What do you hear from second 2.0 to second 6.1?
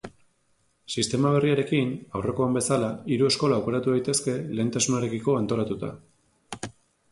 aurrekoan bezala, hiru eskola aukeratu daitezke lehentasunarekiko antolatuta.